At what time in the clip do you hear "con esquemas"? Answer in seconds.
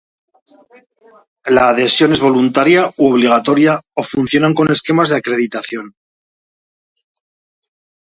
4.55-5.09